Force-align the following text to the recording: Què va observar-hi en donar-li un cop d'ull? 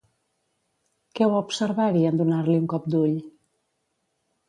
Què 1.19 1.27
va 1.35 1.43
observar-hi 1.49 2.03
en 2.13 2.19
donar-li 2.25 2.59
un 2.65 2.69
cop 2.75 2.91
d'ull? 2.97 3.17